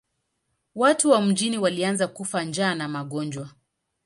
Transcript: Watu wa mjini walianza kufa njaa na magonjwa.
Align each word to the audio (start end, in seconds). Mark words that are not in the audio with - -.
Watu 0.75 1.09
wa 1.09 1.21
mjini 1.21 1.57
walianza 1.57 2.07
kufa 2.07 2.43
njaa 2.43 2.75
na 2.75 2.87
magonjwa. 2.87 3.49